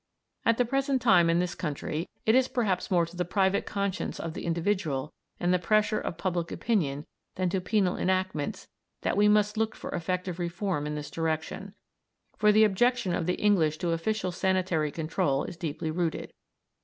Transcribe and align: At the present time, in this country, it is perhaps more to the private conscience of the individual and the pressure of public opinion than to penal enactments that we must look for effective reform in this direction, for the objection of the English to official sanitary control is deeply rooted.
At 0.47 0.57
the 0.57 0.65
present 0.65 0.99
time, 0.99 1.29
in 1.29 1.37
this 1.37 1.53
country, 1.53 2.09
it 2.25 2.33
is 2.33 2.47
perhaps 2.47 2.89
more 2.89 3.05
to 3.05 3.15
the 3.15 3.23
private 3.23 3.67
conscience 3.67 4.19
of 4.19 4.33
the 4.33 4.45
individual 4.47 5.13
and 5.39 5.53
the 5.53 5.59
pressure 5.59 5.99
of 6.01 6.17
public 6.17 6.51
opinion 6.51 7.05
than 7.35 7.49
to 7.51 7.61
penal 7.61 7.97
enactments 7.97 8.67
that 9.01 9.15
we 9.15 9.27
must 9.27 9.57
look 9.57 9.75
for 9.75 9.91
effective 9.91 10.39
reform 10.39 10.87
in 10.87 10.95
this 10.95 11.11
direction, 11.11 11.75
for 12.35 12.51
the 12.51 12.63
objection 12.63 13.13
of 13.13 13.27
the 13.27 13.35
English 13.35 13.77
to 13.77 13.91
official 13.91 14.31
sanitary 14.31 14.89
control 14.89 15.43
is 15.43 15.55
deeply 15.55 15.91
rooted. 15.91 16.33